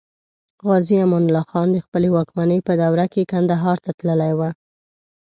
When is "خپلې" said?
1.85-2.07